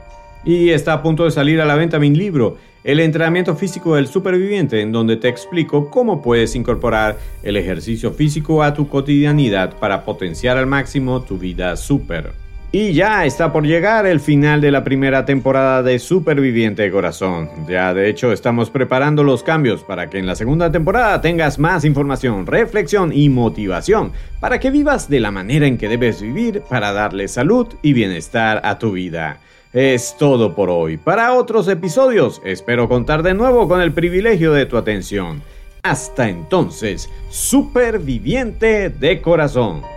Y 0.46 0.70
está 0.70 0.94
a 0.94 1.02
punto 1.02 1.26
de 1.26 1.32
salir 1.32 1.62
a 1.62 1.66
la 1.66 1.74
venta 1.74 1.98
mi 1.98 2.12
libro, 2.12 2.60
El 2.84 3.00
entrenamiento 3.00 3.56
físico 3.56 3.96
del 3.96 4.06
superviviente, 4.06 4.82
en 4.82 4.92
donde 4.92 5.18
te 5.18 5.30
explico 5.30 5.90
cómo 5.90 6.22
puedes 6.22 6.54
incorporar 6.54 7.18
el 7.42 7.58
ejercicio 7.58 8.12
físico 8.12 8.62
a 8.62 8.76
tu 8.76 8.88
cotidianidad 8.88 9.80
para 9.80 10.06
potenciar 10.06 10.58
al 10.58 10.68
máximo 10.68 11.24
tu 11.24 11.40
vida 11.40 11.76
súper. 11.76 12.47
Y 12.70 12.92
ya 12.92 13.26
está 13.26 13.54
por 13.54 13.66
llegar 13.66 14.06
el 14.06 14.20
final 14.20 14.60
de 14.60 14.72
la 14.72 14.84
primera 14.84 15.24
temporada 15.24 15.82
de 15.84 16.00
Superviviente 16.00 16.82
de 16.82 16.92
Corazón. 16.92 17.50
Ya 17.66 17.94
de 17.94 18.10
hecho 18.10 18.34
estamos 18.34 18.70
preparando 18.70 19.24
los 19.24 19.42
cambios 19.42 19.84
para 19.84 20.10
que 20.10 20.20
en 20.20 20.28
la 20.28 20.36
segunda 20.36 20.70
temporada 20.70 21.22
tengas 21.22 21.60
más 21.60 21.86
información, 21.86 22.46
reflexión 22.46 23.14
y 23.14 23.30
motivación 23.30 24.12
para 24.42 24.60
que 24.60 24.70
vivas 24.70 25.10
de 25.10 25.22
la 25.22 25.32
manera 25.32 25.66
en 25.66 25.78
que 25.78 25.88
debes 25.88 26.22
vivir 26.22 26.62
para 26.70 26.92
darle 26.92 27.30
salud 27.30 27.68
y 27.82 27.94
bienestar 27.94 28.60
a 28.66 28.78
tu 28.78 28.92
vida. 28.92 29.40
Es 29.72 30.18
todo 30.20 30.54
por 30.54 30.70
hoy. 30.70 30.98
Para 30.98 31.36
otros 31.36 31.70
episodios 31.70 32.42
espero 32.44 32.90
contar 32.90 33.24
de 33.24 33.34
nuevo 33.34 33.70
con 33.70 33.80
el 33.80 33.94
privilegio 33.94 34.52
de 34.52 34.66
tu 34.66 34.76
atención. 34.76 35.42
Hasta 35.84 36.28
entonces, 36.28 37.10
Superviviente 37.30 38.90
de 38.90 39.22
Corazón. 39.22 39.97